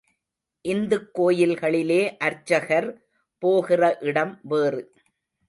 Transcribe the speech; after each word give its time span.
இந்துக் 0.61 1.19
கோயில்களிலே 1.19 2.17
அர்ச்சகர் 2.17 3.01
போகிற 3.39 3.97
இடம் 3.99 4.39
வேறு. 4.43 4.93